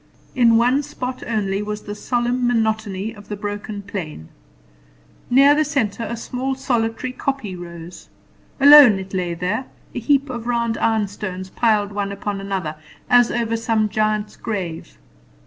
[0.33, 4.29] In one spot only was the solemn monotony of the plain broken.
[5.29, 8.09] Near the centre a small solitary kopje rose.
[8.59, 12.77] Alone it lay there, a heap of round ironstones piled one upon another,
[13.11, 14.97] as over some giant's grave.